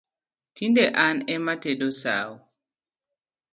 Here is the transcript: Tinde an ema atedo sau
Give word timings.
Tinde 0.55 0.83
an 1.05 1.17
ema 1.35 1.53
atedo 1.57 1.87
sau 2.01 2.29